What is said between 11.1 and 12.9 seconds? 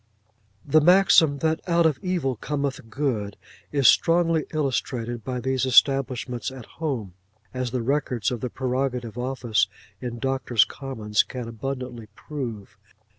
can abundantly prove.